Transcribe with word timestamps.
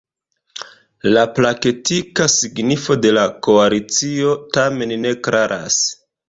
La 1.17 1.25
praktika 1.39 2.27
signifo 2.37 2.97
de 3.03 3.11
la 3.19 3.27
koalicio 3.49 4.33
tamen 4.57 4.97
ne 5.05 5.13
klaras. 5.29 5.79